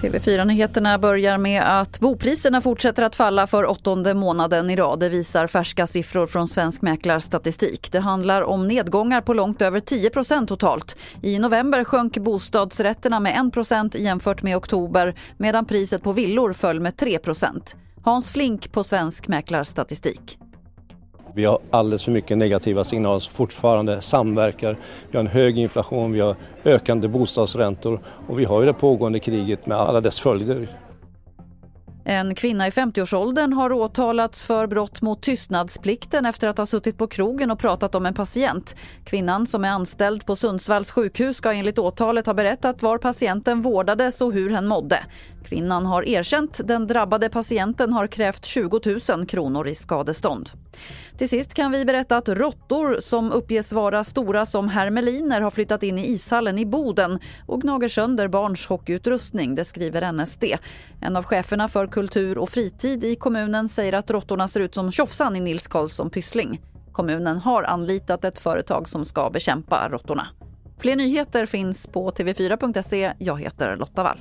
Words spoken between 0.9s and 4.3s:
börjar med att bopriserna fortsätter att falla för åttonde